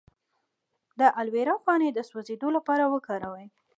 [0.99, 3.47] د الوویرا پاڼې د سوځیدو لپاره وکاروئ